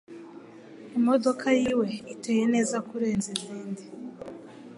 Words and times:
Imodoka 0.97 1.45
yiwe 1.59 1.87
iteye 2.13 2.43
neza 2.53 2.75
kurenza 2.87 3.27
izindi 3.37 3.83